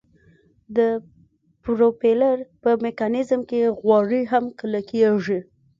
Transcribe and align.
د 0.77 0.79
پروپیلر 1.63 2.37
په 2.61 2.69
میکانیزم 2.85 3.41
کې 3.49 3.73
غوړي 3.79 4.21
هم 4.31 4.45
کلکیږي 4.59 5.39